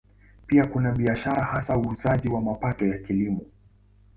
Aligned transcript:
Pia 0.47 0.65
kuna 0.65 0.91
biashara, 0.91 1.43
hasa 1.45 1.77
uuzaji 1.77 2.29
wa 2.29 2.41
mapato 2.41 2.87
ya 2.87 2.97
Kilimo. 2.97 3.41